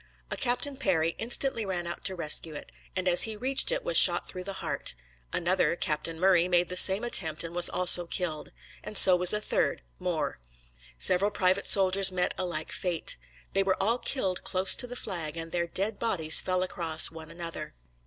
A 0.31 0.35
Captain 0.35 0.77
Perry 0.77 1.13
instantly 1.19 1.63
ran 1.63 1.85
out 1.85 2.03
to 2.05 2.15
rescue 2.15 2.55
it, 2.55 2.71
and 2.95 3.07
as 3.07 3.21
he 3.21 3.37
reached 3.37 3.71
it 3.71 3.83
was 3.83 3.97
shot 3.97 4.27
through 4.27 4.45
the 4.45 4.53
heart; 4.53 4.95
another, 5.31 5.75
Captain 5.75 6.19
Murray, 6.19 6.47
made 6.47 6.69
the 6.69 6.75
same 6.75 7.03
attempt 7.03 7.43
and 7.43 7.53
was 7.53 7.69
also 7.69 8.07
killed; 8.07 8.51
and 8.83 8.97
so 8.97 9.15
was 9.15 9.31
a 9.31 9.39
third, 9.39 9.83
Moore. 9.99 10.39
Several 10.97 11.29
private 11.29 11.67
soldiers 11.67 12.11
met 12.11 12.33
a 12.35 12.45
like 12.47 12.71
fate. 12.71 13.17
They 13.53 13.61
were 13.61 13.77
all 13.79 13.99
killed 13.99 14.43
close 14.43 14.75
to 14.77 14.87
the 14.87 14.95
flag, 14.95 15.37
and 15.37 15.51
their 15.51 15.67
dead 15.67 15.99
bodies 15.99 16.41
fell 16.41 16.63
across 16.63 17.11
one 17.11 17.29
another. 17.29 17.75